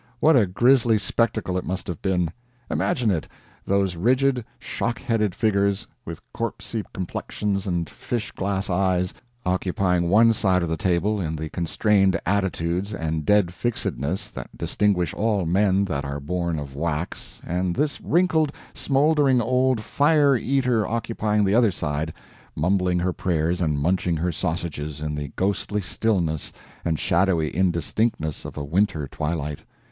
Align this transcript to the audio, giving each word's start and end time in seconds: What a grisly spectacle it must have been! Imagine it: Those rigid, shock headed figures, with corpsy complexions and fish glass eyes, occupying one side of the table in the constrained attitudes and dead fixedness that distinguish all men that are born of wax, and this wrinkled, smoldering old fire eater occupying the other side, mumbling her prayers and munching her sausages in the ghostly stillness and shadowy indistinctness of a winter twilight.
What 0.19 0.35
a 0.35 0.47
grisly 0.47 0.97
spectacle 0.97 1.59
it 1.59 1.63
must 1.63 1.85
have 1.85 2.01
been! 2.01 2.31
Imagine 2.71 3.11
it: 3.11 3.27
Those 3.65 3.95
rigid, 3.95 4.43
shock 4.57 4.97
headed 4.97 5.35
figures, 5.35 5.85
with 6.05 6.19
corpsy 6.33 6.83
complexions 6.91 7.67
and 7.67 7.87
fish 7.87 8.31
glass 8.31 8.67
eyes, 8.67 9.13
occupying 9.45 10.09
one 10.09 10.33
side 10.33 10.63
of 10.63 10.69
the 10.69 10.75
table 10.75 11.21
in 11.21 11.35
the 11.35 11.49
constrained 11.49 12.19
attitudes 12.25 12.95
and 12.95 13.27
dead 13.27 13.53
fixedness 13.53 14.31
that 14.31 14.49
distinguish 14.57 15.13
all 15.13 15.45
men 15.45 15.85
that 15.85 16.03
are 16.03 16.19
born 16.19 16.57
of 16.57 16.75
wax, 16.75 17.37
and 17.45 17.75
this 17.75 18.01
wrinkled, 18.01 18.51
smoldering 18.73 19.39
old 19.39 19.81
fire 19.81 20.35
eater 20.35 20.87
occupying 20.87 21.43
the 21.45 21.53
other 21.53 21.69
side, 21.69 22.11
mumbling 22.55 22.97
her 22.97 23.13
prayers 23.13 23.61
and 23.61 23.77
munching 23.77 24.17
her 24.17 24.31
sausages 24.31 24.99
in 24.99 25.13
the 25.13 25.27
ghostly 25.35 25.79
stillness 25.79 26.51
and 26.83 26.97
shadowy 26.97 27.51
indistinctness 27.55 28.45
of 28.45 28.57
a 28.57 28.63
winter 28.65 29.07
twilight. 29.07 29.59